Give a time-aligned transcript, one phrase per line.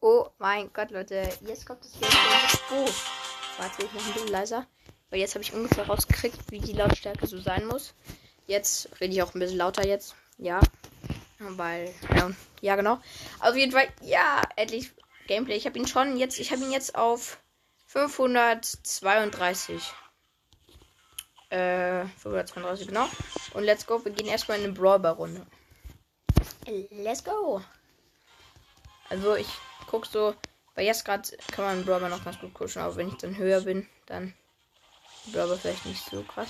[0.00, 1.28] Oh mein Gott, Leute.
[1.46, 2.08] Jetzt kommt das Game
[2.70, 2.88] Oh.
[3.58, 4.66] Warte, ich noch ein bisschen leiser.
[5.10, 7.94] Weil jetzt habe ich ungefähr rausgekriegt, wie die Lautstärke so sein muss.
[8.46, 10.14] Jetzt rede ich auch ein bisschen lauter jetzt.
[10.36, 10.60] Ja.
[11.38, 12.30] Weil, ja,
[12.60, 13.00] ja genau.
[13.40, 14.92] Auf jeden Fall, ja, endlich
[15.26, 15.56] Gameplay.
[15.56, 17.38] Ich habe ihn schon jetzt, ich habe ihn jetzt auf
[17.86, 19.82] 532.
[21.50, 23.08] Äh, 532, genau.
[23.54, 24.04] Und let's go.
[24.04, 25.44] Wir gehen erstmal in eine Brawler-Runde.
[26.90, 27.62] Let's go.
[29.10, 29.48] Also ich
[29.86, 30.34] guck so,
[30.74, 33.60] weil jetzt gerade kann man Brawler noch ganz gut kuschen, aber wenn ich dann höher
[33.62, 34.34] bin, dann
[35.32, 36.48] Brawler vielleicht nicht so krass.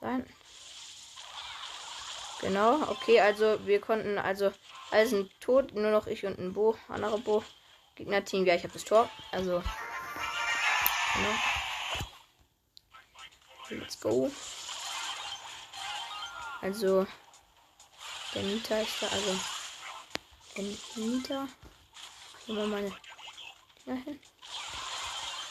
[0.00, 0.26] Sein.
[2.40, 4.52] Genau, okay, also wir konnten, also
[4.90, 7.42] alle sind tot, nur noch ich und ein Bo, andere Bo.
[7.96, 9.62] Gegner-Team, ja, ich habe das Tor, also.
[11.14, 11.34] Genau.
[13.70, 14.30] Let's go.
[16.60, 17.06] Also,
[18.36, 19.38] der Mieter ist da, also.
[20.56, 20.64] Der
[21.02, 21.48] Mieter.
[22.46, 22.92] Nehmen wir meine.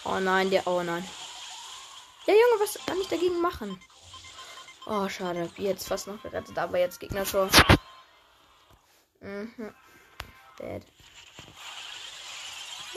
[0.03, 1.03] Oh nein, der, oh nein.
[2.27, 3.81] Ja, Junge, was kann ich dagegen machen?
[4.85, 5.49] Oh, schade.
[5.57, 7.49] Jetzt fast noch gerettet, aber jetzt Gegner schon.
[9.19, 9.73] Mhm.
[10.59, 10.83] Bad.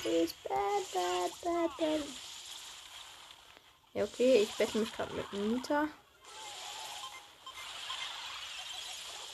[0.04, 2.02] Is bad, bad, bad, bad.
[3.94, 5.88] Ja, okay, ich wette mich gerade mit Nita.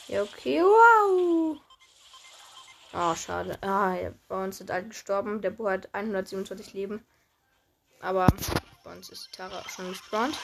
[0.09, 1.59] Ja, okay, wow.
[2.93, 3.59] Oh, schade.
[3.63, 5.41] Ah, ja, bei uns sind alle gestorben.
[5.41, 7.05] Der Bo hat 127 Leben.
[8.01, 8.27] Aber
[8.85, 10.37] bei uns ist die Tara schon gespawnt.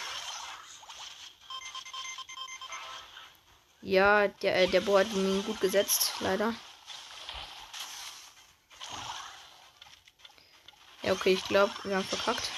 [3.83, 6.55] Ja, der, äh, der Bo hat ihn gut gesetzt, leider.
[11.03, 12.51] Ja, okay, ich glaube, wir haben verkackt.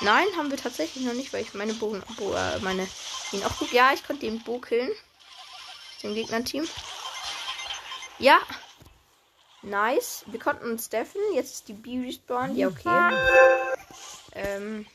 [0.00, 2.86] Nein, haben wir tatsächlich noch nicht, weil ich meine Bogen, Bo, äh, meine
[3.32, 3.72] ihn auch gut.
[3.72, 4.90] Ja, ich konnte den Bo killen.
[6.04, 6.68] Dem Gegnerteam.
[8.18, 8.38] Ja.
[9.62, 10.24] Nice.
[10.26, 11.20] Wir konnten uns deffen.
[11.32, 12.54] Jetzt ist die B respawn.
[12.54, 13.10] Ja, okay.
[14.32, 14.86] Ähm.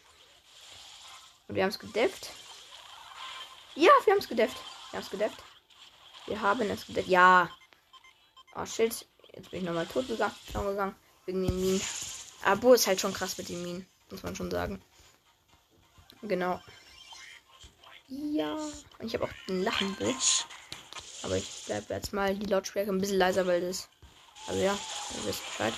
[1.48, 2.30] Und wir haben es gedefft.
[3.74, 4.56] Ja, wir haben es gedefft.
[4.92, 5.44] Wir haben es gedefft.
[6.28, 7.08] Wir haben es gedefft.
[7.08, 7.50] Ja.
[8.56, 9.08] Oh shit.
[9.34, 10.36] Jetzt bin ich nochmal tot gegangen.
[10.54, 10.96] gegangen.
[11.26, 11.82] Wegen den Minen.
[12.44, 13.88] Aber ist halt schon krass mit den Minen.
[14.12, 14.80] Muss man schon sagen.
[16.22, 16.62] Genau.
[18.10, 18.54] Ja.
[19.00, 20.46] Und ich habe auch ein Lachenbild.
[21.24, 23.90] Aber ich bleibe jetzt mal die Lautstärke ein bisschen leiser, weil das.
[24.48, 24.78] Also ja,
[25.18, 25.74] ihr wisst Bescheid.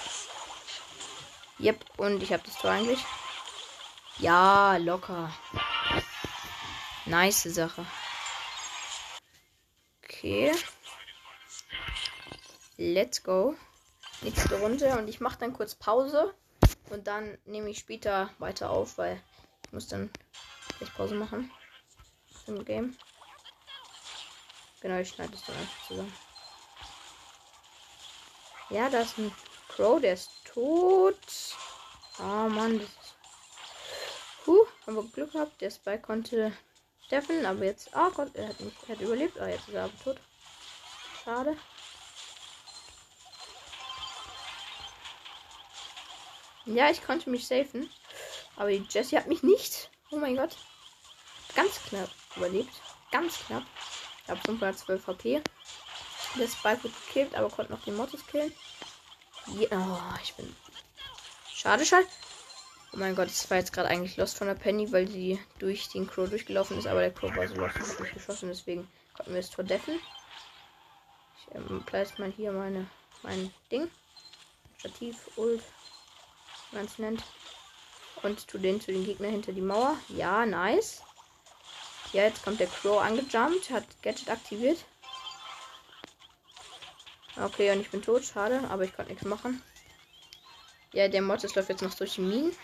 [1.59, 3.03] Yep, und ich habe das Tor eigentlich.
[4.17, 5.33] Ja, locker.
[7.05, 7.85] Nice Sache.
[10.03, 10.51] Okay.
[12.77, 13.55] Let's go.
[14.21, 16.33] Nächste Runde und ich mache dann kurz Pause
[16.89, 19.21] und dann nehme ich später weiter auf, weil
[19.65, 20.11] ich muss dann
[20.79, 21.51] echt Pause machen
[22.45, 22.95] im Game.
[24.81, 26.13] Genau, ich schneide es dann einfach zusammen.
[28.69, 29.33] Ja, da ist ein
[29.67, 31.17] Crow, der ist tot.
[32.19, 33.15] Oh Mann, das ist.
[34.43, 35.61] Puh, haben wir Glück gehabt.
[35.61, 36.51] Der Spike konnte
[37.05, 37.91] Steffen, aber jetzt.
[37.93, 38.77] Oh Gott, er hat nicht.
[38.87, 39.39] Er hat überlebt.
[39.39, 40.17] Ah, oh, jetzt ist er aber tot.
[41.23, 41.57] Schade.
[46.65, 47.91] Ja, ich konnte mich safen.
[48.55, 49.89] Aber die Jessie hat mich nicht.
[50.09, 50.55] Oh mein Gott.
[51.55, 52.73] Ganz knapp überlebt.
[53.11, 53.63] Ganz knapp.
[54.31, 55.41] Habe 512 HP.
[56.39, 58.53] Der Spike wird gekillt, aber konnte noch die Mortis killen.
[59.47, 60.55] Ja, oh, ich bin.
[61.53, 62.07] Schade, schade.
[62.93, 65.89] Oh mein Gott, das war jetzt gerade eigentlich Lost von der Penny, weil sie durch
[65.89, 69.41] den Crow durchgelaufen ist, aber der Crow war so lost und durchgeschossen, deswegen konnten wir
[69.41, 69.99] es verdeffen.
[71.37, 72.89] Ich ähm, place mal hier meine,
[73.23, 73.91] mein Ding.
[74.77, 75.61] Stativ, Ult,
[76.71, 77.21] man es nennt.
[78.23, 79.97] Und tu den zu den Gegnern hinter die Mauer.
[80.07, 81.01] Ja, nice.
[82.13, 84.83] Ja, jetzt kommt der Crow angejumpt, hat Gadget aktiviert.
[87.41, 89.61] Okay, und ich bin tot, schade, aber ich konnte nichts machen.
[90.93, 92.55] Ja, der Mortis läuft jetzt noch durch die Minen.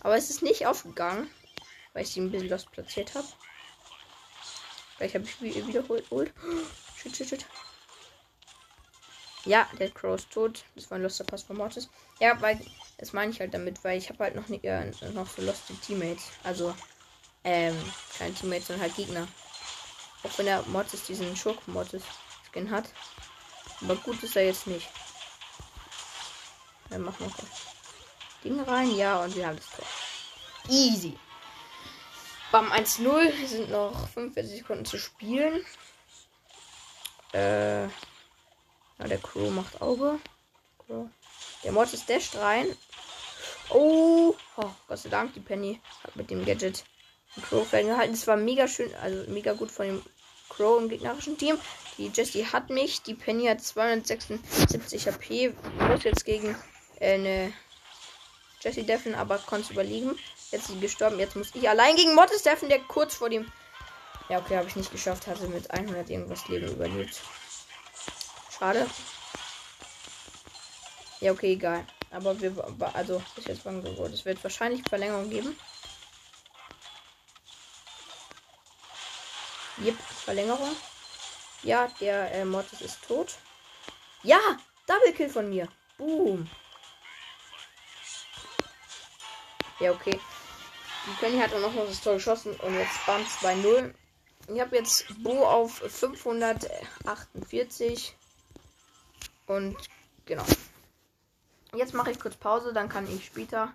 [0.00, 1.30] Aber es ist nicht aufgegangen,
[1.94, 3.26] weil ich sie ein bisschen lost platziert habe.
[4.96, 6.04] Vielleicht habe ich wiederholt.
[6.10, 6.24] Oh,
[6.96, 7.46] shit, shit, shit.
[9.46, 10.64] Ja, der Crow ist tot.
[10.74, 11.88] Das war ein loster Pass von Mortis.
[12.20, 12.60] Ja, weil,
[12.98, 15.74] das meine ich halt damit, weil ich habe halt noch, nicht, äh, noch so loste
[15.74, 16.30] Teammates.
[16.44, 16.74] Also,
[17.44, 17.78] ähm,
[18.18, 19.28] keine Teammates, sondern halt Gegner.
[20.22, 22.88] Auch wenn der Mortis diesen Schurken-Mortis-Skin hat.
[23.82, 24.88] Aber gut ist er jetzt nicht.
[26.88, 27.32] Dann machen wir
[28.42, 28.94] Ding rein.
[28.96, 29.86] Ja, und wir haben das Tor.
[30.68, 31.18] Easy.
[32.50, 35.64] Beim 1-0 sind noch 45 Sekunden zu spielen.
[37.32, 37.88] Äh, ja,
[38.98, 40.18] der Crew macht Auge.
[41.64, 42.66] Der Mortis dasht rein.
[43.70, 46.84] Oh, oh, Gott sei Dank, die Penny hat mit dem Gadget
[47.42, 48.14] Crow ferngehalten.
[48.14, 50.02] Es war mega schön, also mega gut von dem
[50.48, 51.58] Crow im gegnerischen Team.
[51.98, 53.02] Die Jessie hat mich.
[53.02, 55.54] Die Penny hat 276 HP.
[55.78, 56.56] Muss jetzt gegen
[57.00, 57.52] äh, eine
[58.60, 60.18] Jessie deffen, aber konnte überlegen.
[60.50, 61.18] Jetzt ist sie gestorben.
[61.18, 63.50] Jetzt muss ich allein gegen Mortis deffen, der kurz vor dem.
[64.28, 65.26] Ja, okay, habe ich nicht geschafft.
[65.26, 67.20] Hatte mit 100 irgendwas Leben überlebt.
[68.56, 68.86] Schade.
[71.20, 71.86] Ja, okay, egal.
[72.10, 72.52] Aber wir.
[72.92, 74.12] Also, ist jetzt wann geworden.
[74.12, 75.56] Es wird wahrscheinlich Verlängerung geben.
[79.78, 80.74] Yep, Verlängerung.
[81.62, 83.36] Ja, der äh, Mortis ist tot.
[84.22, 84.38] Ja,
[84.86, 85.68] Double Kill von mir.
[85.98, 86.48] Boom.
[89.80, 90.20] Ja, okay.
[91.06, 93.92] Die Penny hat auch noch das Tor geschossen und jetzt Bam 2-0.
[94.48, 98.16] Ich habe jetzt Bo auf 548.
[99.46, 99.76] Und
[100.24, 100.44] genau.
[101.74, 103.74] Jetzt mache ich kurz Pause, dann kann ich später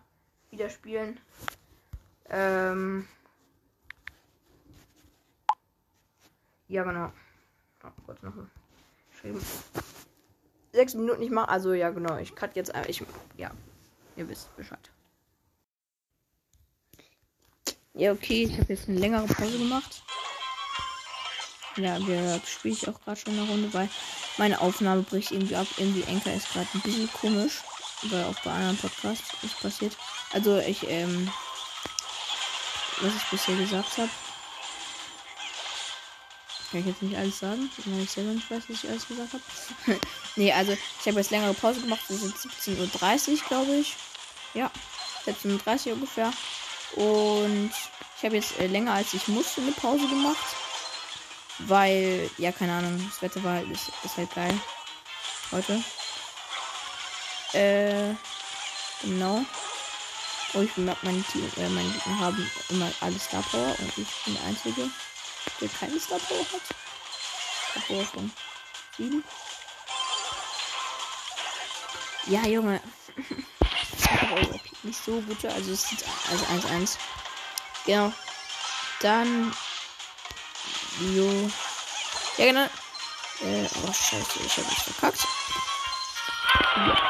[0.51, 1.19] wieder spielen.
[2.29, 3.07] Ähm
[6.69, 7.11] ja, genau.
[7.83, 8.33] Oh, kurz noch
[9.11, 9.41] geschrieben.
[10.71, 11.49] Sechs Minuten nicht machen.
[11.49, 12.17] Also ja, genau.
[12.17, 12.71] Ich cut jetzt.
[12.87, 13.03] Ich,
[13.37, 13.51] ja,
[14.15, 14.91] ihr wisst Bescheid.
[17.93, 18.43] Ja, okay.
[18.43, 20.03] Ich habe jetzt eine längere Pause gemacht.
[21.75, 23.89] Ja, wir spiele ich auch gerade schon eine Runde, weil
[24.37, 25.67] meine Aufnahme bricht irgendwie ab.
[25.77, 27.63] Irgendwie Enker ist gerade ein bisschen komisch.
[28.03, 29.97] Weil auch bei anderen Podcasts ist passiert.
[30.31, 31.29] Also ich, ähm,
[33.01, 34.09] was ich bisher gesagt habe.
[36.71, 39.33] Kann ich jetzt nicht alles sagen, weil ich selber nicht weiß, was ich alles gesagt
[39.33, 39.99] habe.
[40.35, 42.01] nee, also ich habe jetzt längere Pause gemacht.
[42.09, 43.95] Es ist 17.30 Uhr, glaube ich.
[44.53, 44.71] Ja,
[45.25, 46.31] 17.30 Uhr ungefähr.
[46.95, 47.71] Und
[48.17, 50.37] ich habe jetzt äh, länger als ich musste eine Pause gemacht.
[51.59, 54.53] Weil, ja, keine Ahnung, das Wetter war halt, ist, ist halt geil.
[55.51, 55.83] Heute.
[57.53, 58.13] Äh,
[59.01, 59.43] genau.
[60.53, 64.07] Oh, ich bemerke, meine Team, äh, meine Gegner haben immer alle Star Power und ich
[64.25, 64.89] bin der Einzige,
[65.61, 66.61] der keine Star Power hat.
[67.71, 68.31] Star Power von
[68.97, 69.23] 7.
[72.27, 72.81] Ja, Junge.
[74.83, 76.97] nicht so gut, also es sieht also 1-1.
[77.85, 78.13] Genau.
[79.01, 79.53] Dann.
[80.99, 81.51] Jo.
[82.37, 82.65] Ja, genau.
[83.41, 85.25] Äh, oh, scheiße, ich habe mich verkackt.
[86.73, 87.08] Fug.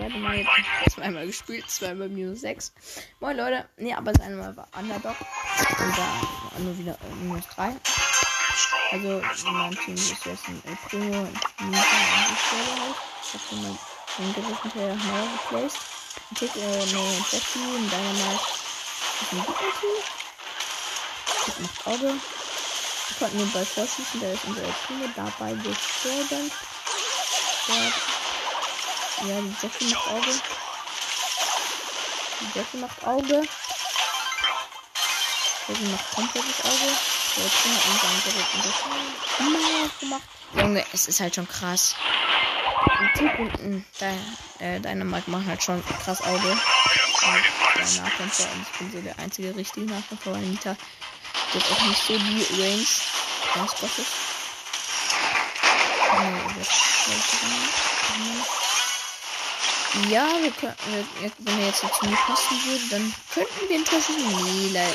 [0.00, 2.72] Ich zweite Mal jetzt zweimal gespielt, zweimal minus 6.
[3.20, 3.68] Moin Leute.
[3.76, 5.14] Nee, aber das eine Mal war Underdog.
[5.78, 7.76] Und da nur wieder minus 3.
[8.92, 12.96] Also mein Team ist jetzt ein El Primo und Mika und ich selber halt.
[13.22, 13.78] Ich habe den mal
[14.16, 15.78] den gewissen Teil neu geplaced.
[16.30, 18.40] Ein Tick, äh, ne, Jackie, ein Dynamite.
[19.20, 19.98] Ist ein Gegner-Team.
[21.46, 22.14] Das macht Auge.
[23.08, 26.50] Wir konnten den Ball vorschießen, der ist unser El Primo dabei gestorben.
[27.68, 28.19] Ja,
[29.26, 30.40] ja, die Jackie macht Auge.
[32.40, 33.48] Die Jackie macht Auge.
[35.68, 36.90] Jackie macht komplettes Auge.
[37.36, 40.22] Der Jackie hat unseren geritten Jackie gemacht.
[40.54, 41.94] Junge, es ist halt schon krass.
[42.98, 43.84] Ein Tick und ein
[44.58, 46.50] äh, Dynamite machen halt schon krass Auge.
[46.50, 46.60] Und
[47.76, 50.76] der Nachkämpfer, und ich bin so der einzige richtige Nachkämpfer, weil Nita
[51.52, 52.86] jetzt auch nicht so die Range
[53.54, 54.06] eines Bosses.
[60.08, 60.76] Ja, wir können,
[61.38, 64.14] wenn er jetzt zu mir passen würde, dann könnten wir ihn treffen.
[64.16, 64.94] Nee, leider.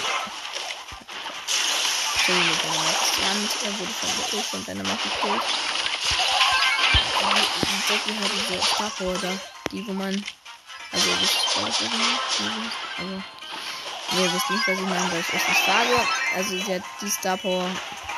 [2.25, 5.41] Seiner Land, er wurde von der Hilfe und Macht gekillt.
[7.61, 8.57] Die Jackie hat diese
[9.21, 9.31] da,
[9.71, 10.25] die, wo man,
[10.91, 13.23] also, ihr wisst, was ich meine?
[14.09, 16.07] Also, ihr wisst nicht, was ich meine, weil ich es nicht sage.
[16.35, 17.69] Also, sie hat die Star Power,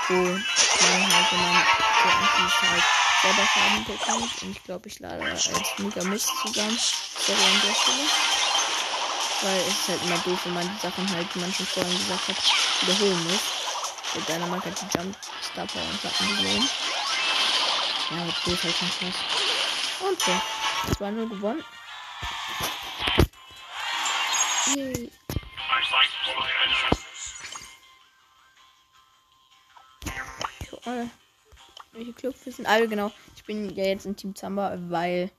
[0.09, 1.65] wo man halt, wenn man
[2.03, 2.83] so anschließt, halt
[3.21, 4.41] selber Schaden bekommt.
[4.41, 6.77] Und ich glaube, ich lade als Mega Mist zusammen.
[6.77, 8.07] Sorry an der Stelle.
[9.41, 11.97] Weil es ist halt immer doof, wenn man die Sachen halt, die man schon vorhin
[11.97, 12.37] gesagt hat,
[12.81, 13.41] wiederholen muss.
[14.15, 16.69] Mit deiner Marke hat die Jump Star Power und Platten gesehen.
[18.09, 19.15] Ja, mit Bild halt schon krass.
[19.99, 20.31] Und so.
[21.03, 21.63] 2-0 gewonnen.
[24.75, 25.11] Yay.
[30.83, 31.09] Toll.
[31.97, 33.11] Welche Clubs sind alle genau.
[33.35, 35.31] Ich bin ja jetzt in Team Zamba, weil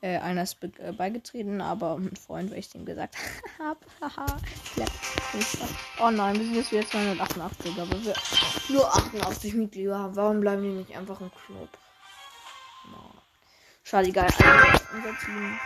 [0.00, 3.16] äh, einer ist äh, beigetreten, aber ein Freund, weil ich dem gesagt
[3.58, 3.80] habe.
[6.00, 8.14] Oh nein, wir sind jetzt wieder 288, aber wir
[8.68, 10.16] nur 88 Mitglieder haben.
[10.16, 11.68] Warum bleiben die nicht einfach im Club?
[13.88, 14.26] Schade, egal.
[14.26, 15.60] Also, unser Team.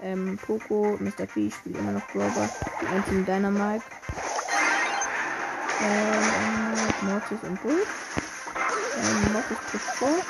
[0.00, 1.26] Ähm, Poco, Mr.
[1.26, 2.48] P spielt immer noch Grover.
[2.88, 3.84] Ein Team Dynamite.
[5.82, 7.84] Ähm, Mortis und Bull.
[8.98, 10.24] Ähm, Mortis plus 4.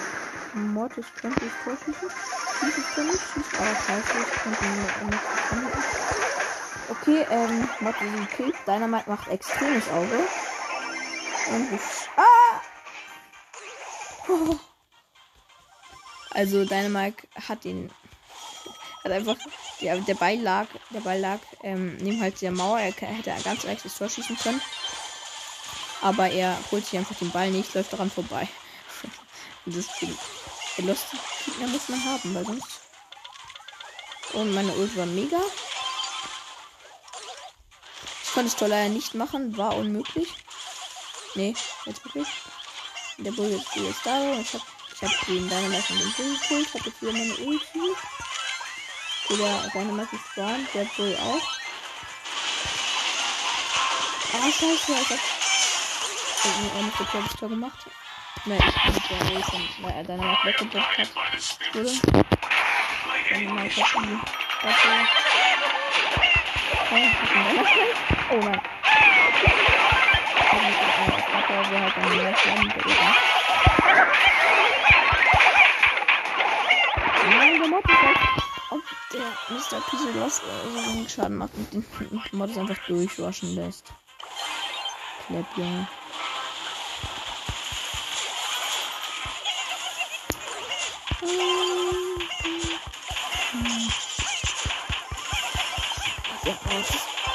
[0.55, 2.11] Mortis könnte ich vorschießen.
[2.61, 4.19] Schießt es nicht, schießt aber scheiße.
[4.21, 4.97] Ich könnte ihn nicht
[5.51, 5.83] anhalten.
[6.91, 8.57] Okay, ähm, Mortis ist gekillt.
[8.67, 10.19] Dynamite macht extremes Auge.
[11.51, 11.81] Und ich.
[12.17, 12.61] Ah!
[16.31, 17.91] Also Dynamite hat den
[19.05, 19.37] hat einfach
[19.81, 22.79] der, der Ball lag, der Ball lag ähm, neben halt der Mauer.
[22.79, 24.61] Er hätte ganz leicht das Tor schießen können.
[26.01, 28.49] Aber er holt sich einfach den Ball nicht, läuft daran vorbei.
[29.67, 29.87] Und das
[30.79, 31.07] der Lost
[31.45, 32.81] Gegner muss man haben, weil sonst.
[34.33, 35.41] Und meine Ult war mega.
[38.23, 40.29] Ich konnte es Tor leider nicht machen, war unmöglich.
[41.35, 42.29] Nee, jetzt wirklich.
[43.19, 44.39] Der Bull ist jetzt da.
[44.39, 44.63] Ich hab,
[44.95, 46.75] ich hab den Dynamite von dem Bull geholt.
[46.75, 47.97] Hab jetzt wieder meine Ulti.
[49.31, 50.69] Oder Dynamite gespawnt.
[50.75, 51.43] Der Bull auch.
[54.35, 54.93] Ah, scheiße.
[54.93, 55.38] Ich hab.
[56.45, 57.87] Ich hab nicht das Tor gemacht.
[58.45, 61.09] Nein, ich bin der Race und weil er Dynamite weggedrückt hat.
[61.75, 61.93] Wurde.
[63.29, 64.19] Dynamite hat die
[64.67, 64.91] Waffe.
[68.31, 68.61] Oh nein
[71.59, 72.95] aber wir halt dann mehr Flammen bekommen.
[77.31, 78.19] Nein, der Mod ist halt,
[78.71, 80.21] ob der Mr.
[80.21, 80.43] Was äh,
[80.73, 81.85] so wenig Schaden macht und den
[82.33, 83.93] Mod einfach durchwaschen lässt.
[85.27, 85.89] Klepp, Junge.
[96.45, 96.55] Ja,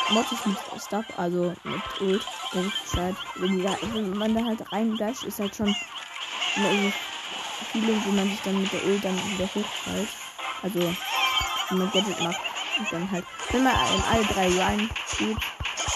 [0.10, 2.22] Mod ist mit Stuff, also mit Ult
[2.54, 5.76] ist halt, wenn, die da, wenn man da halt reindasht, ist halt schon
[6.56, 6.94] eine
[7.72, 10.10] Feeling, wo man sich dann mit der Ult dann wieder hochhält.
[10.62, 10.80] Also,
[11.70, 12.40] wenn man Gadget macht
[12.80, 15.38] und dann halt, wenn man in alle drei rein spielt,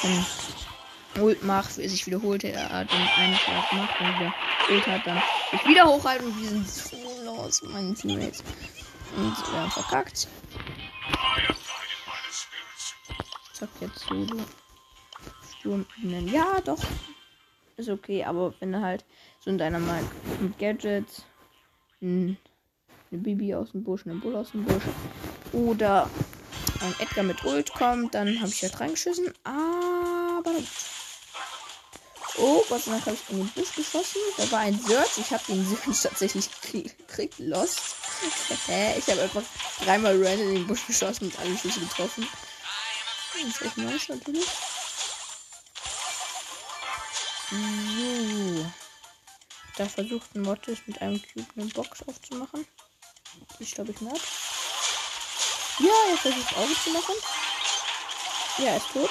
[0.01, 4.34] dann Ult macht, sich wiederholt, er hat den einen Schlag gemacht, dann wieder
[4.70, 6.97] Ult hat, dann sich wieder hochhalten und wir sind so
[7.48, 8.44] los, meine Teammates.
[9.16, 10.27] Und wir haben verkackt.
[13.54, 14.44] Zack, jetzt Solo.
[15.60, 16.27] Sturm ihnen.
[16.27, 16.80] Ja, doch.
[17.77, 19.06] Ist okay, aber wenn er halt
[19.39, 20.10] so in deiner Mike
[20.42, 21.25] mit Gadgets,
[22.01, 22.38] ein,
[23.12, 24.84] eine Bibi aus dem Busch, eine Bull aus dem Busch
[25.54, 26.10] oder
[26.82, 29.34] ein Edgar mit Ult kommt, dann habe ich halt reingeschissen.
[29.44, 30.54] Aber.
[32.38, 34.22] Oh, Gott sei habe ich in den Busch geschossen.
[34.38, 35.17] Da war ein Search.
[35.17, 37.39] Ich habe den Search tatsächlich gekriegt.
[37.39, 37.79] Lost.
[38.67, 39.44] ich habe einfach
[39.84, 42.27] dreimal random in den Busch geschossen und alle Schüsse getroffen.
[43.34, 44.46] Das ist echt nice natürlich.
[47.50, 48.72] So.
[49.77, 52.67] Da versucht ein Mortis mit einem Cube eine Box aufzumachen.
[53.60, 54.22] Ich glaube ich nicht.
[55.79, 57.15] Ja, er versucht Auge zu machen.
[58.58, 59.10] Ja, er ist tot.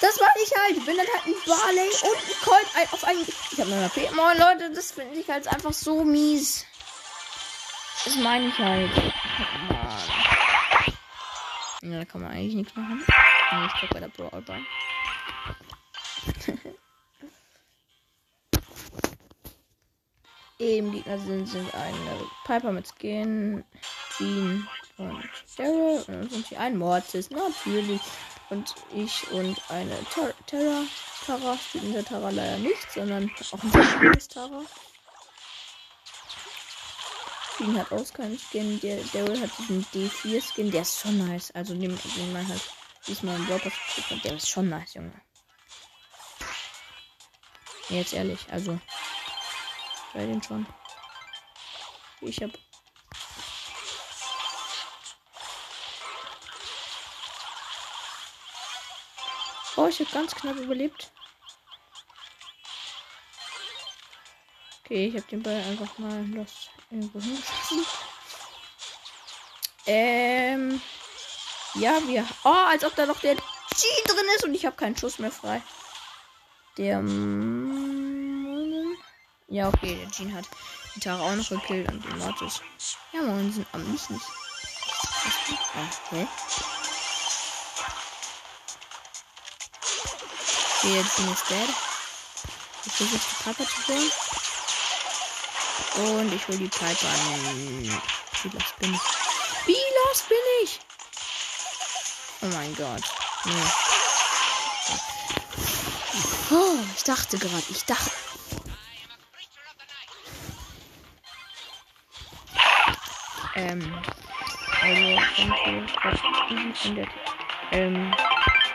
[0.00, 0.76] Das war ich halt.
[0.78, 3.20] Ich bin dann halt ein Barley und ein Colt auf einen.
[3.52, 4.10] Ich habe eine HP.
[4.14, 6.64] Moin Leute, das finde ich halt einfach so mies.
[8.04, 8.90] Das meine ich halt.
[11.82, 13.04] Ja, da kann man eigentlich nichts machen.
[13.52, 14.60] Nee, ich guck bei der Brawl Ball.
[20.58, 23.64] Im Gegner sind, sind eine Piper mit Skin,
[24.16, 25.24] Jean und
[25.56, 26.04] Daryl.
[26.06, 28.02] Und dann sind hier ein Mortis, natürlich.
[28.50, 30.82] Und ich und eine Ter Terra.
[31.24, 34.64] Tara spielt der Tara leider nicht, sondern auch ein anderes Tara.
[37.56, 38.80] Jean hat auch keinen Skin.
[38.80, 41.50] Der Daryl hat diesen D4 Skin, der ist schon nice.
[41.52, 41.98] Also den
[42.32, 42.62] man halt
[43.06, 45.20] diesmal im Block hat, der ist schon nice, Junge.
[47.90, 48.78] Jetzt ehrlich, also
[50.14, 50.66] bei den schon.
[52.20, 52.50] Ich hab.
[59.80, 61.10] Oh, ich hab ganz knapp überlebt.
[64.84, 67.86] Okay, ich hab den Ball einfach mal los irgendwo hingeschossen.
[69.86, 70.82] Ähm.
[71.76, 72.28] Ja, wir.
[72.44, 73.42] Oh, als ob da noch der G
[74.04, 75.62] drin ist und ich habe keinen Schuss mehr frei.
[76.76, 77.02] Der.
[79.48, 80.44] Ja, okay, der Jean hat
[80.94, 82.60] die Tara auch noch gekillt und den Mortis.
[83.12, 84.10] Ja, morgen sind am nicht.
[86.10, 86.28] Okay.
[90.82, 91.68] Okay, der Jean ist dead.
[92.86, 94.10] Ich versuche die Piper zu holen.
[96.18, 98.00] Und ich hole die Piper an.
[98.42, 99.00] Wie lost bin ich?
[99.66, 99.76] Wie
[100.08, 100.80] lost bin ich?
[102.40, 103.02] Oh mein Gott.
[103.44, 103.52] Nee.
[106.50, 108.10] Oh, ich dachte gerade, ich dachte.
[113.54, 114.02] Ähm,
[114.80, 115.02] also,
[115.66, 116.18] wenn ich was
[116.50, 117.08] easy findet,
[117.70, 118.14] ähm,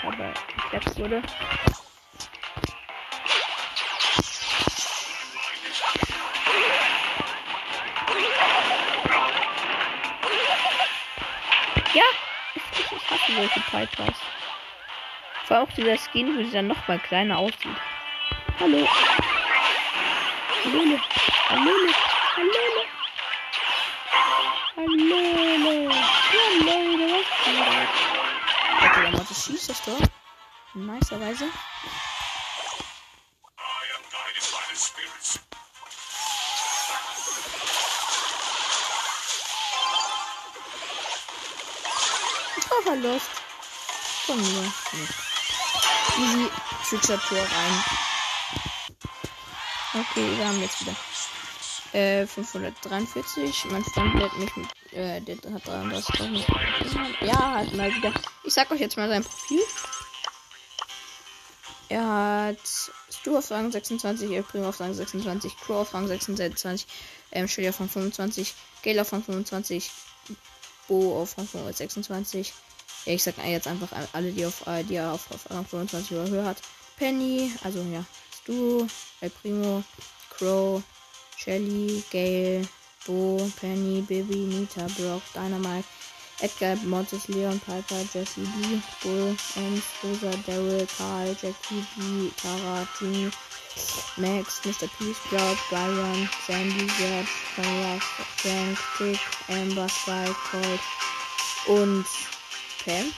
[0.04, 0.34] aber
[0.70, 1.24] gesetzt wurde.
[13.36, 14.18] Solche Pipers.
[15.46, 17.77] Vor allem auch dieser Skin, wo sie dann noch mal kleiner aussieht.
[18.60, 18.88] Hallo.
[18.88, 18.88] Hallo.
[20.65, 21.00] Hallöle.
[21.50, 21.94] Hallöle.
[24.75, 25.92] Hallöle.
[26.56, 27.15] Hallöle.
[28.77, 29.98] Okay, der Mod schießt das Tor.
[30.74, 31.46] Nicerweise.
[42.84, 43.29] Verlust.
[44.25, 44.74] Von mir.
[46.17, 46.50] Easy.
[46.89, 47.84] Trickshot Tor rein.
[49.94, 50.96] Okay, wir haben jetzt wieder
[51.94, 53.65] äh, 543.
[53.72, 54.67] Mein Freund lädt mich mit.
[54.91, 56.46] Äh, der hat 33.
[57.22, 58.13] Ja, hat mal wieder.
[58.44, 59.62] Ich sag euch jetzt mal sein Profil.
[61.88, 62.58] Er hat
[63.12, 66.88] Stu auf Rang 26, El Primo auf Rang 26, Crow auf Rang 26,
[67.32, 68.53] ähm, auf Rang 25,
[68.84, 69.91] Gale auf Rang 25,
[70.88, 72.53] Bo auf Rang 26,
[73.06, 76.56] ja, ich sag jetzt einfach alle, die auf, äh, die auf, auf 25 oder höher.
[76.98, 78.88] Penny, also ja, Stu,
[79.22, 79.84] El Primo,
[80.30, 80.82] Crow,
[81.38, 82.68] Shelly, Gale,
[83.06, 85.86] Bo, Penny, Bibi, Nita, Brock, Dynamite,
[86.42, 93.30] Edgar, Mortis, Leon, Piper, Jesse, B, Bull, Ems, Rosa, Daryl, Karl, Jackie, B, Tara, Timmy,
[94.18, 94.90] Max, Mr.
[94.98, 99.20] Peace, Sprout, Brian, Sandy, Zed, Conrad, Frank, Tick,
[99.50, 100.82] Amber, Sky, Colt
[101.68, 102.06] und
[102.86, 103.12] Pam.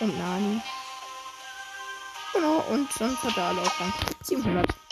[0.00, 0.60] Und Nani.
[2.34, 4.85] Genau, und sonst hat er alle Rang 700.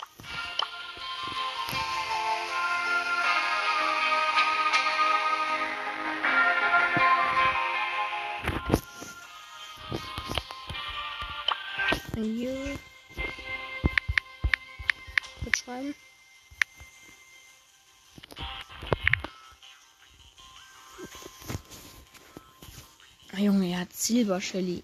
[24.07, 24.81] Junge,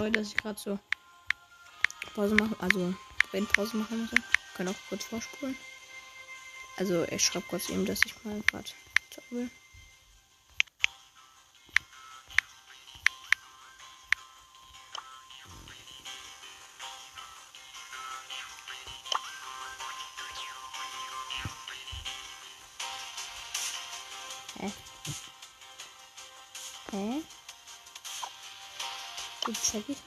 [0.00, 0.78] Sorry, dass ich gerade so
[2.14, 2.94] Pause mache, also
[3.48, 4.10] Pause machen muss.
[4.56, 5.54] Kann auch kurz vorspulen.
[6.78, 8.70] Also ich schreibe kurz eben, dass ich mal gerade
[9.28, 9.50] will.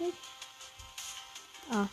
[0.04, 0.18] Check ich nicht.
[1.72, 1.88] Ah.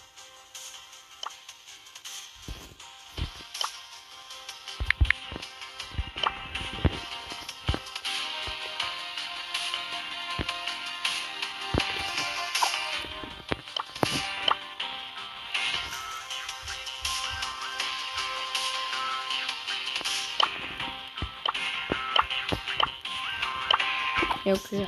[24.45, 24.87] Ja, okay.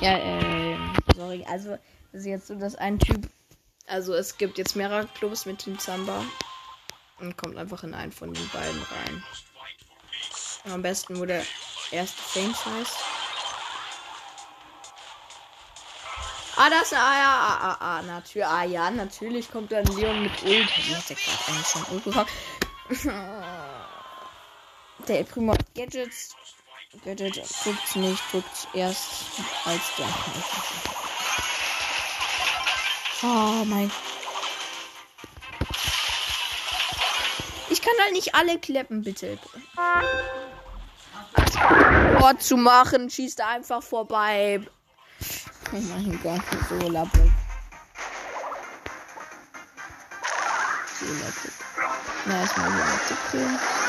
[0.00, 0.76] Ja, äh,
[1.14, 1.44] sorry.
[1.48, 1.78] Also,
[2.12, 3.28] das ist jetzt so, dass ein Typ.
[3.86, 6.24] Also, es gibt jetzt mehrere Clubs mit Team Zamba.
[7.18, 9.22] Und kommt einfach in einen von den beiden rein.
[10.72, 11.44] Am besten, wo der
[11.90, 12.96] erste Thanks heißt.
[16.56, 16.94] Ah, das ist.
[16.94, 18.46] Ah, ja, ah, ah, ah, natürlich.
[18.46, 20.68] Ah, ja, natürlich kommt dann Leon mit Ult.
[20.68, 22.28] Hat der gerade eigentlich schon Ult bekommen?
[25.08, 26.36] der Primo Gadgets
[27.04, 29.08] Gadget drückt nicht, drückt erst
[29.64, 30.08] als der.
[33.22, 33.90] Oh mein.
[37.70, 39.38] Ich kann halt nicht alle kleppen, bitte.
[42.20, 44.60] Ort zu machen, schießt einfach vorbei.
[45.72, 47.30] Oh mein Gott, so lappig.
[50.98, 51.52] So lappig.
[52.26, 53.79] Na, erstmal hier aktivieren.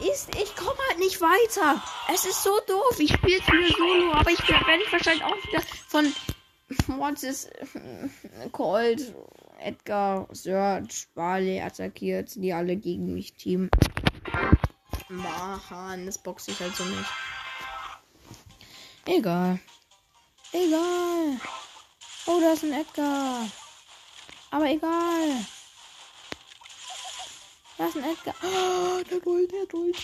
[0.00, 1.82] Ist, ich komme halt nicht weiter.
[2.12, 2.98] Es ist so doof.
[2.98, 6.12] Ich spiele nur Solo, aber ich werde wahrscheinlich auch wieder von
[6.86, 7.48] Mortis,
[8.52, 9.14] Colt,
[9.58, 13.70] Edgar, Search, Barley attackiert, die alle gegen mich teamen.
[15.08, 17.10] Mann, das boxe ich halt so nicht.
[19.06, 19.58] Egal.
[20.52, 21.40] Egal.
[22.26, 23.46] Oh, da ist ein Edgar.
[24.54, 25.44] Aber egal.
[27.76, 28.36] Da ist ein Edgar.
[28.40, 29.96] Oh, der Duld, der Duld.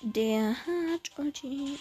[0.00, 1.78] Der hat Ulti.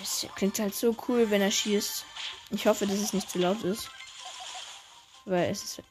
[0.00, 2.06] Es klingt halt so cool, wenn er schießt.
[2.48, 3.90] Ich hoffe, dass es nicht zu laut ist.
[5.26, 5.82] Weil es ist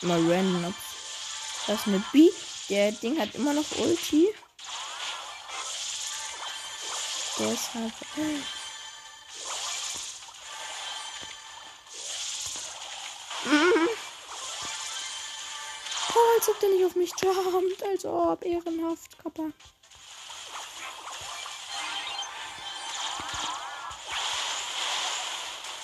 [0.00, 0.74] immer random.
[1.66, 2.30] Das ist eine B.
[2.70, 4.34] Der Ding hat immer noch Ulti.
[7.38, 7.92] Deshalb.
[16.40, 17.82] Als ob der nicht auf mich jumpt.
[17.82, 18.42] Als ob.
[18.42, 19.50] Ehrenhaft, Kappa.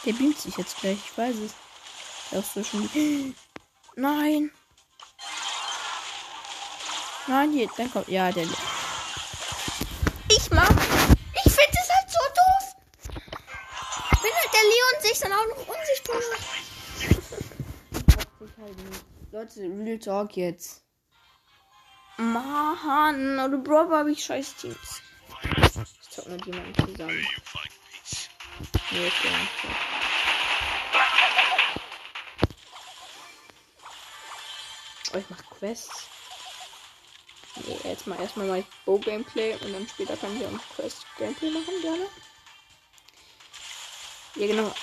[0.07, 0.97] Der beamt sich jetzt gleich.
[1.05, 1.53] Ich weiß es.
[2.31, 2.88] Der ist so schon.
[3.97, 4.51] Nein.
[7.27, 8.09] Nein, hier, dann kommt.
[8.09, 8.45] Ja, der.
[10.31, 10.71] Ich mag.
[11.35, 12.77] Ich finde es halt so doof.
[14.23, 16.66] Wenn halt der Leon sich dann auch noch unsichtbar macht.
[19.37, 20.83] Leute, Real Talk jetzt.
[22.16, 25.03] Mann, oder Bro, habe ich scheiß Teams.
[25.42, 27.27] Ich zock mit jemandem zusammen.
[28.92, 29.29] Nee, okay.
[35.12, 36.07] Oh, ich mach Quests.
[37.57, 41.51] Nee, jetzt mal erstmal mal Bow Gameplay und dann später kann ich auch Quest Gameplay
[41.51, 42.07] machen, gerne.
[44.37, 44.75] Ja, genau.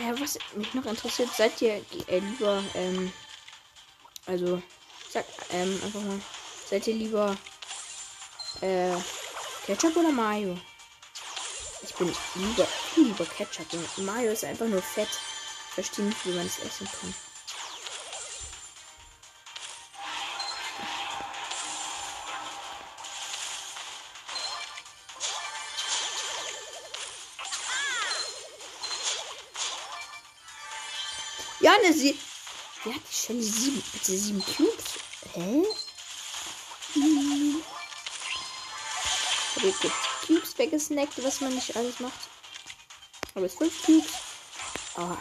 [0.00, 3.12] Ja, was mich noch interessiert, seid ihr äh, lieber, ähm,
[4.26, 4.60] also,
[5.08, 6.20] sag, ähm, einfach mal,
[6.68, 7.36] seid ihr lieber,
[8.60, 8.92] äh,
[9.64, 10.58] Ketchup oder Mayo?
[11.82, 13.66] Ich bin lieber, lieber Ketchup.
[13.98, 15.08] Mayo ist einfach nur fett.
[15.68, 17.14] Ich verstehe nicht, wie man es essen kann.
[31.60, 31.92] Ja, ne,
[33.26, 33.82] Shelly sieben?
[34.02, 34.84] Sie sieben Cubes?
[35.34, 35.64] Hä?
[36.94, 37.62] Hm.
[39.62, 42.20] Jetzt gibt's Cubes weggesnackt, was man nicht alles macht.
[43.34, 44.12] Aber es fünf Cubes.
[44.94, 45.16] Ah.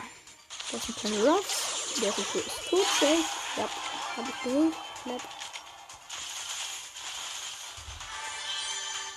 [0.72, 1.56] Das sind keine Rocks.
[2.00, 3.26] Der ist tot, safe.
[3.58, 3.70] Ja,
[4.18, 4.74] hab ich geholt.
[5.06, 5.22] Nett.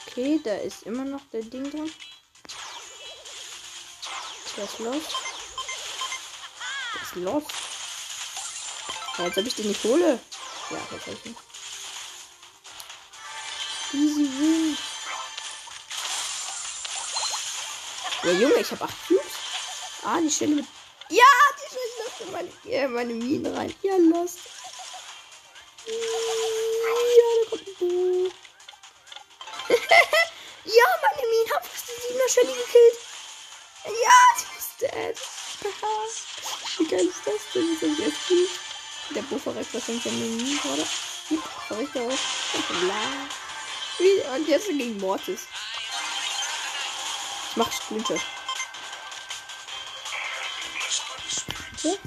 [0.07, 1.93] Okay, da ist immer noch der Ding drin.
[4.57, 5.03] Der ist los.
[6.95, 7.68] Der ist los.
[9.19, 10.19] Ja, als ob ich den nicht hole.
[10.71, 11.35] Ja, tatsächlich.
[13.93, 14.79] Easy win.
[18.23, 19.23] Ja, Junge, ich habe 8 Cubes.
[20.05, 20.67] Ah, die Stelle mit.
[21.09, 21.25] Ja,
[21.57, 23.75] die Stelle in meine, ja, meine Minen rein.
[23.83, 24.39] Ja, lost.
[25.87, 25.95] Ja,
[27.43, 27.87] da kommt ein Bo.
[30.65, 32.99] ja, meine Minen haben fast die 7er Stelle gekillt.
[33.85, 35.17] Ja, die ist dead.
[36.79, 37.79] Wie geil ist das denn?
[37.81, 38.68] Das ist gut.
[39.15, 40.87] Der Buffer reicht wahrscheinlich an den Mini-Border.
[41.29, 42.19] Gib, verricht er aus.
[44.35, 45.47] Und jetzt gegen Mortis.
[47.51, 48.17] Ich mach Splinter.
[51.75, 51.99] Okay.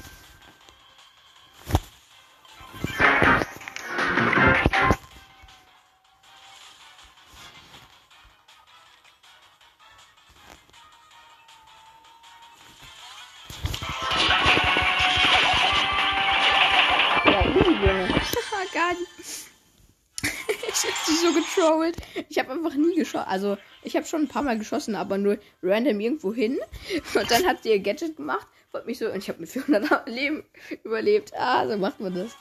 [22.32, 23.28] Ich habe einfach nie geschossen.
[23.28, 26.58] Also, ich habe schon ein paar Mal geschossen, aber nur random irgendwo hin.
[27.14, 28.48] Und dann hat sie ihr Gadget gemacht.
[28.72, 29.12] Wollte mich so.
[29.12, 30.46] Und ich habe mit 400 Leben
[30.86, 31.34] überlebt.
[31.36, 32.32] Ah, so macht man das.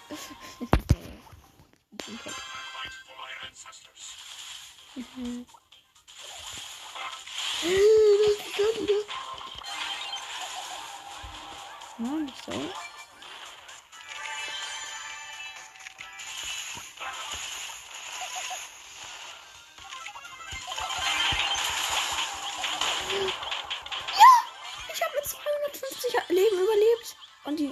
[4.95, 5.45] Mhm.
[11.99, 12.90] Nein, nicht so.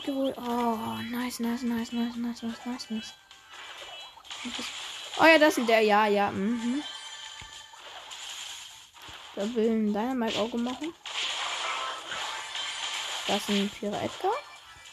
[0.09, 0.37] Und die geholt.
[0.39, 3.15] Oh, nice, nice, nice, nice, nice, nice, nice, nice.
[5.21, 5.81] Oh ja, das ist der.
[5.81, 6.31] Ja, ja.
[6.31, 6.83] Mhm.
[9.35, 10.95] Da will ein Dynamite-Auge machen.
[13.27, 14.35] Das ein Vierer Edgar.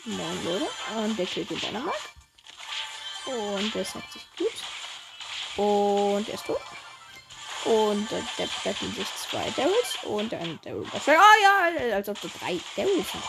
[0.05, 0.69] Moin, Leute.
[0.97, 1.97] Und der killt den Dynamite.
[3.25, 4.53] Und der sagt sich gut.
[5.57, 6.61] Und er ist tot.
[7.63, 10.85] Und äh, der treffen sich zwei Daryls und ein Daryl.
[10.93, 13.23] Oh ja, als ob so drei Daryls sind.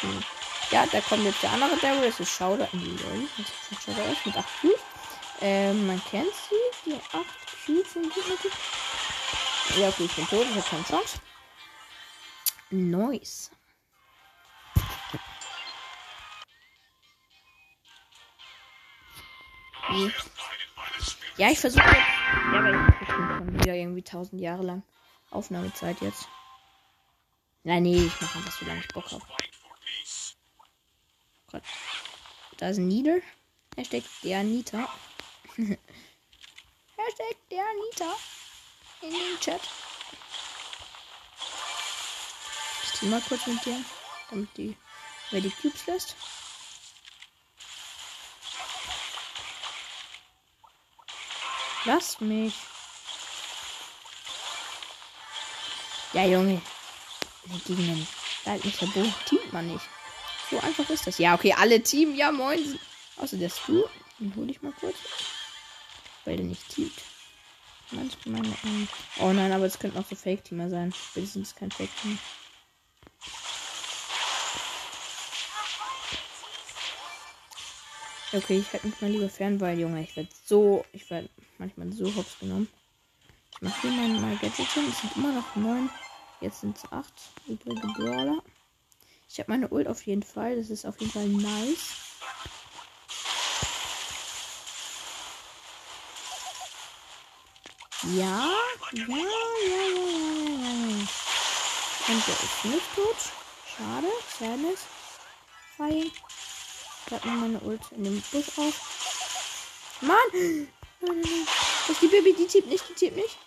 [0.00, 0.24] Hm.
[0.70, 2.06] Ja, da kommt jetzt der andere Daryl.
[2.06, 2.68] Das ist Showdown.
[2.72, 4.80] Lol, das ist Showdown mit 8 Cubes.
[5.40, 6.90] Ähm, man kennt sie.
[6.90, 7.24] Die 8
[7.64, 8.52] Cubes sind gut mit
[9.78, 10.46] Ja, okay, ich bin tot.
[10.50, 11.18] Ich habe keine Chance.
[12.70, 13.50] Nice.
[21.36, 21.96] Ja, ich versuche jetzt.
[22.52, 24.82] Ja, weil ich bestimmt schon wieder irgendwie tausend Jahre lang
[25.30, 26.28] Aufnahmezeit jetzt.
[27.62, 29.22] Nein, nee, ich mache einfach so lange ich Bock habe.
[31.50, 31.62] Gott.
[32.56, 33.20] Da ist ein Nieder.
[33.76, 34.88] Hashtag der Nita.
[35.56, 35.76] Hashtag
[37.50, 38.16] der Nita.
[39.02, 39.60] In den Chat.
[42.82, 43.84] Ich zieh mal kurz mit dir.
[44.30, 44.76] Damit die.
[45.30, 46.16] Wer die Cubes lässt.
[51.84, 52.54] Lass mich.
[56.12, 56.60] Ja, Junge.
[57.66, 58.08] Gegen den
[58.44, 59.84] alten Tabo teamt man nicht.
[60.50, 61.18] So einfach ist das.
[61.18, 62.14] Ja, okay, alle Team.
[62.14, 62.78] Ja, moin.
[63.16, 63.84] Außer der Stu.
[64.18, 64.96] Den hole ich mal kurz.
[66.24, 66.92] Weil der nicht teamt.
[67.92, 68.88] Ähm
[69.20, 70.92] oh nein, aber es könnten auch so Fake-Teamer sein.
[71.14, 72.18] Es kein Fake-Team.
[78.32, 81.92] Okay, ich halte mich mal lieber fern, weil, Junge, ich werde so, ich werde manchmal
[81.92, 82.68] so hops genommen.
[83.52, 84.84] Ich mache hier mal Gadget hin.
[84.90, 85.88] Es sind immer noch neun.
[86.40, 87.14] Jetzt sind es acht
[87.46, 88.42] übrige Brawler.
[89.28, 90.56] Ich habe meine Ult auf jeden Fall.
[90.56, 91.94] Das ist auf jeden Fall nice.
[98.14, 98.50] Ja,
[98.92, 99.16] ja, ja,
[99.66, 101.06] ja, ja.
[102.08, 103.16] Und der ist nicht tot.
[103.76, 104.06] Schade.
[104.38, 104.80] Sadness.
[105.76, 106.10] Fein.
[107.06, 109.98] Ich habe meine Ult in dem Busch auf.
[110.02, 110.68] Mann!
[111.00, 113.38] Das ist die Baby, die tippt nicht, die tippt nicht.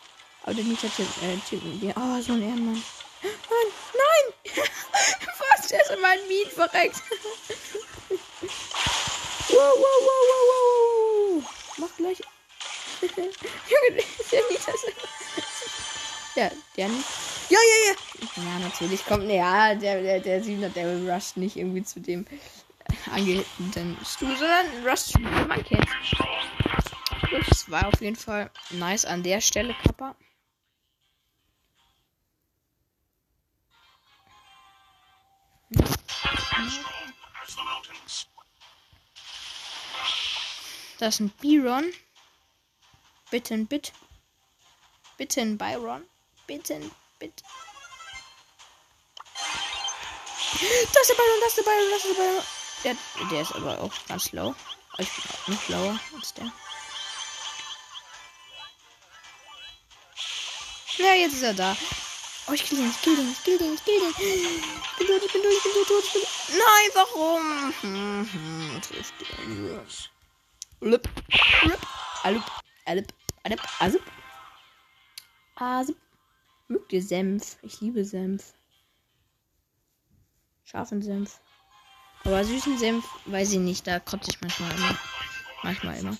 [0.44, 1.94] Aber der Mieter tippt, äh, tippt mit dir.
[1.96, 2.84] Oh, so ein Ehrenmann.
[3.22, 4.66] Nein, nein!
[5.36, 7.02] Fast ist in meinen Miet verreckt.
[9.50, 11.44] wow, wow, wow, wow, wow.
[11.78, 12.20] Mach gleich.
[13.02, 14.86] Junge, der Mieter ist.
[16.36, 17.06] Ja, der nicht.
[17.50, 17.96] Ja, ja, ja.
[18.44, 19.30] Ja, natürlich kommt.
[19.30, 22.26] Ja, der, der, der 7er, der rusht nicht irgendwie zu dem
[23.12, 25.88] angehitten Stuhl, sondern Rust, man kennt.
[27.32, 30.16] Das war auf jeden Fall nice an der Stelle, Kappa.
[41.00, 41.94] Das ist ein Byron.
[43.32, 43.94] Bitte ein Bit.
[45.18, 46.06] Bitte Byron.
[46.46, 47.42] Bitte ein Bit.
[50.52, 52.44] Das ist der Byron, das ist der Byron, das ist der Byron.
[52.84, 52.96] Der,
[53.30, 54.56] der ist aber auch ganz low.
[54.98, 56.52] Ich bin auch noch lower als der.
[60.98, 61.78] Ja, jetzt ist er da.
[62.50, 64.10] Oh, ich kill den, ich kill den, ich kill den, ich kill den.
[64.10, 64.16] Ich
[64.98, 66.30] bin tot, ich bin tot, ich bin tot, tot, ich bin tot.
[66.50, 67.74] Nein, warum?
[67.82, 69.06] Hm, hm, den.
[70.90, 71.08] Lüpp,
[71.66, 71.88] lüpp,
[72.24, 72.44] alup,
[72.86, 74.02] alup, alup, asup.
[75.58, 75.96] Asup.
[76.70, 77.58] Mögt ihr Senf?
[77.62, 78.56] Ich liebe Senf.
[80.64, 81.40] Scharfen Senf.
[82.24, 84.98] Aber süßen Senf, weiß ich nicht, da kotze ich manchmal immer.
[85.62, 86.18] Manchmal immer.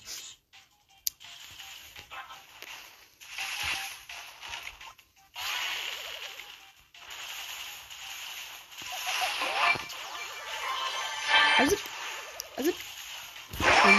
[11.60, 11.76] Also,
[12.56, 12.72] also,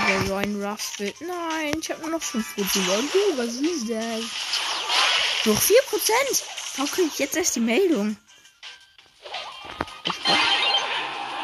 [0.07, 1.13] der Ryan Ruff will.
[1.19, 2.87] Nein, ich habe nur noch 5 Prozent.
[3.35, 5.45] was ist das?
[5.45, 6.43] Noch 4 Prozent.
[6.75, 8.17] Warum kriege ich jetzt erst die Meldung?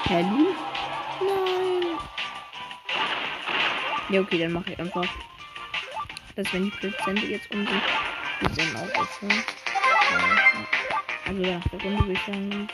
[0.10, 0.56] Hallo?
[1.22, 2.00] Nein.
[4.10, 5.06] Ja, okay, dann mache ich einfach.
[6.36, 7.84] Dass wenn die Prozente jetzt um sind,
[8.42, 9.44] die sind auch aufhören.
[11.28, 12.68] Also ja, der Runde würde ich sagen.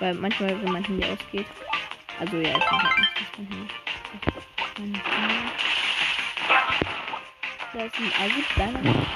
[0.00, 1.46] Weil manchmal, wenn mein Handy ausgeht.
[2.20, 3.66] Also ja, ich mache halt nicht Handy.
[7.72, 9.06] Da ist ein Also Dynamite.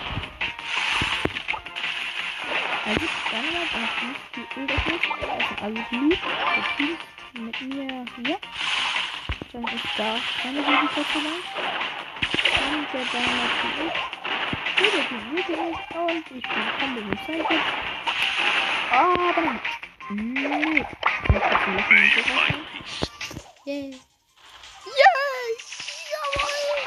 [2.86, 5.02] Also Dynamite, da ist nicht die Unterschied.
[5.20, 6.16] Da ist ein Also Blue.
[6.16, 6.96] Der Team
[7.44, 8.38] mit mir hier.
[9.52, 10.08] Dann ist da
[10.40, 11.42] keine Babyköpfe lang.
[12.72, 14.00] Und der Dynamite ist.
[14.78, 17.60] Hier, der Typ ist und ich bekomme den Zeichen.
[18.90, 19.46] Aber.
[20.10, 20.44] Nee.
[20.44, 21.03] Ich muss
[23.66, 23.90] Yay.
[24.86, 25.50] Yay!
[26.12, 26.80] Jawohl!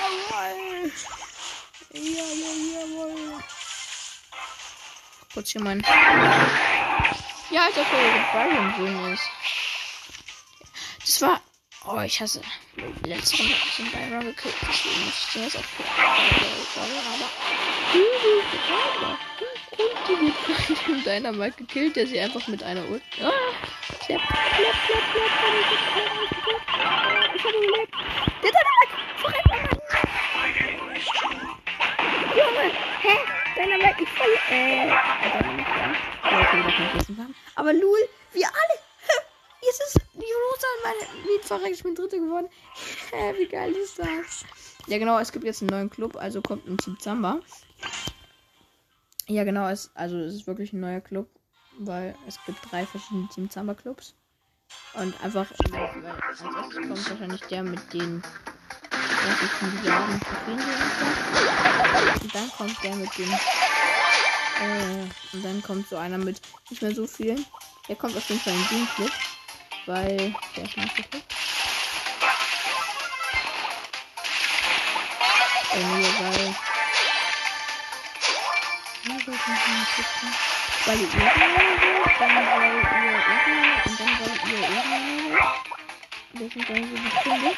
[0.00, 0.90] Jawohl!
[1.92, 3.42] Ja, ja, jawohl!
[5.32, 5.80] Kurz hier mein.
[7.50, 9.28] Ja, ich dachte, der Byron drin ist.
[11.00, 11.40] Das war.
[11.84, 12.42] Oh, ich hasse.
[13.04, 15.62] Letzte Runde habe ich den Dynamo gekillt, deswegen muss ich den jetzt auch.
[19.02, 19.18] Aber.
[19.78, 20.34] Und die wird
[20.78, 23.02] von dem Dynamite gekillt, der sie einfach mit einer Ult.
[23.20, 23.30] Ah,
[24.08, 25.02] der klapp, klapp, klapp,
[25.40, 25.62] klapp,
[27.34, 27.92] Ich habe überlebt.
[28.42, 28.94] Der Dynamite!
[29.16, 29.50] Verrennt
[32.36, 32.66] Junge!
[33.00, 33.14] Hä?
[33.56, 34.34] Dynamite, ich voll.
[34.50, 34.90] Äh.
[37.08, 37.16] Ich.
[37.54, 38.78] Aber Lul, wir alle.
[39.62, 41.66] Jetzt ist die Rosa in meine Mietfahrer.
[41.70, 42.48] Ich bin Dritte geworden.
[43.36, 44.44] Wie geil ist das?
[44.86, 47.40] Ja, genau, es gibt jetzt einen neuen Club, also kommt ein Team Zamba.
[49.28, 51.28] Ja, genau, es, also es ist wirklich ein neuer Club,
[51.80, 54.14] weil es gibt drei verschiedene Team Zamba Clubs.
[54.94, 58.22] Und einfach, weil als erstes kommt wahrscheinlich der mit den
[58.90, 60.60] 30 Milliarden Trophäen.
[62.22, 63.32] Und dann kommt der mit den.
[64.62, 67.36] Äh, und dann kommt so einer mit nicht mehr so viel.
[67.88, 69.10] Der kommt auf jeden Fall in den Club,
[69.86, 71.22] weil der ist Master Club.
[75.74, 76.75] Äh, nee,
[79.26, 79.34] weil
[80.86, 85.54] weil ihr Ehrenmänner seid, dann weil ihr Ehrenmänner und dann weil ihr Ehrenmänner.
[86.32, 87.52] Das sind dann so die Gründe.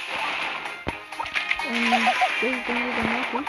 [1.68, 1.90] Und
[2.40, 3.46] das ist dann so der Markus.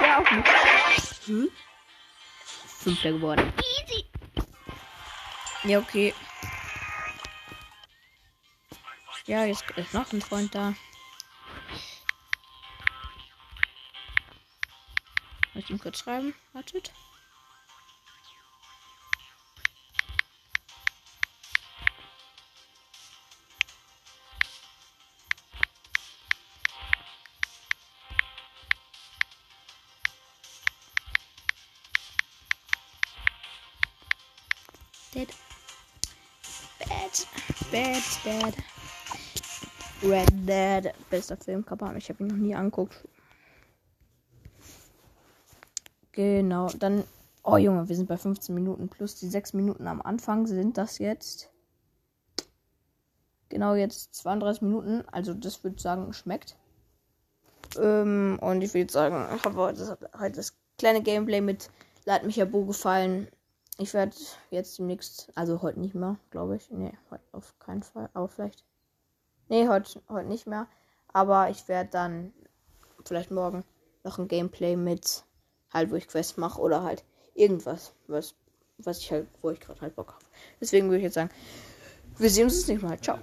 [0.00, 0.48] Ja, auch nicht.
[1.26, 1.48] Hm?
[2.82, 3.52] Fünfter geworden.
[3.58, 4.04] Easy.
[5.64, 6.14] Ja, okay.
[9.26, 10.74] Ja, jetzt ist noch ein Freund da.
[15.60, 16.32] Ich ihm kurz schreiben?
[16.54, 16.90] Wartet.
[35.14, 35.28] Dead.
[36.78, 37.26] Bad.
[37.70, 38.54] Bad, bad.
[40.02, 40.94] Red Dead.
[41.10, 41.94] Bester Filmcover.
[41.96, 42.96] Ich habe ihn noch nie angeguckt.
[46.20, 47.04] Genau, dann.
[47.42, 50.98] Oh Junge, wir sind bei 15 Minuten plus die 6 Minuten am Anfang sind das
[50.98, 51.50] jetzt.
[53.48, 55.02] Genau jetzt 32 Minuten.
[55.10, 56.58] Also das würde ich sagen, schmeckt.
[57.78, 61.70] Ähm, und ich würde sagen, ich habe heute, heute das kleine Gameplay mit
[62.04, 63.26] Leit mich Bo gefallen.
[63.78, 64.14] Ich werde
[64.50, 66.70] jetzt demnächst, also heute nicht mehr, glaube ich.
[66.70, 68.10] Nee, heute auf keinen Fall.
[68.12, 68.66] Aber vielleicht.
[69.48, 70.66] Nee, heute, heute nicht mehr.
[71.14, 72.34] Aber ich werde dann
[73.06, 73.64] vielleicht morgen
[74.04, 75.24] noch ein Gameplay mit
[75.72, 77.04] halt, wo ich Quests mache oder halt
[77.34, 78.34] irgendwas, was,
[78.78, 80.24] was ich halt, wo ich gerade halt Bock habe.
[80.60, 81.30] Deswegen würde ich jetzt sagen,
[82.18, 83.00] wir sehen uns das nächste Mal.
[83.00, 83.18] Ciao.